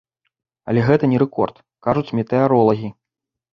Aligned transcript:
Але 0.73 0.85
гэта 0.87 1.09
не 1.11 1.17
рэкорд, 1.25 1.61
кажуць 1.89 2.13
метэаролагі. 2.23 2.93